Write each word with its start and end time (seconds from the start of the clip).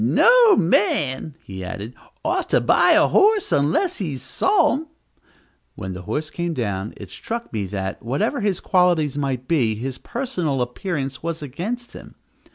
"No 0.03 0.55
man," 0.55 1.35
he 1.43 1.63
added, 1.63 1.93
"ought 2.25 2.49
to 2.49 2.59
buy 2.59 2.93
a 2.93 3.05
horse 3.05 3.51
unless 3.51 3.99
he's 3.99 4.23
saw 4.23 4.73
him." 4.73 4.87
When 5.75 5.93
the 5.93 6.01
horse 6.01 6.31
came 6.31 6.55
down, 6.55 6.95
it 6.97 7.11
struck 7.11 7.53
me 7.53 7.67
that, 7.67 8.01
whatever 8.01 8.41
his 8.41 8.59
qualities 8.59 9.15
might 9.15 9.47
be, 9.47 9.75
his 9.75 9.99
personal 9.99 10.59
appearance 10.63 11.21
was 11.21 11.43
against 11.43 11.93
him. 11.93 12.15